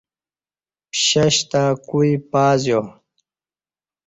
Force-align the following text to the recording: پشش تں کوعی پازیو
پشش 0.89 1.35
تں 1.49 1.65
کوعی 1.87 2.13
پازیو 2.31 2.81